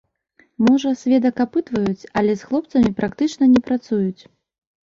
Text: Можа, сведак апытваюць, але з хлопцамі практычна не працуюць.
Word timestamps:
Можа, 0.67 0.93
сведак 1.01 1.43
апытваюць, 1.45 2.09
але 2.21 2.33
з 2.39 2.49
хлопцамі 2.49 2.93
практычна 3.03 3.43
не 3.53 3.61
працуюць. 3.69 4.21